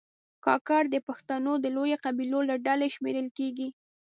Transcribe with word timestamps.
کاکړ 0.45 0.81
د 0.89 0.95
پښتنو 1.07 1.53
د 1.59 1.65
لویو 1.75 2.01
قبیلو 2.05 2.39
له 2.49 2.55
ډلې 2.65 2.87
شمېرل 2.95 3.27
کېږي. 3.37 3.67